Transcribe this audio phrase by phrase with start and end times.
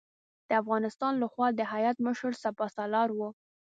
[0.47, 3.19] د افغانستان له خوا د هیات مشر سپه سالار و.